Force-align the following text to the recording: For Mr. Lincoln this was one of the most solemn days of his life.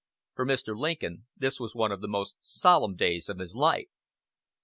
For 0.33 0.47
Mr. 0.47 0.75
Lincoln 0.75 1.27
this 1.37 1.59
was 1.59 1.75
one 1.75 1.91
of 1.91 2.01
the 2.01 2.07
most 2.07 2.35
solemn 2.41 2.95
days 2.95 3.29
of 3.29 3.37
his 3.37 3.55
life. 3.55 3.91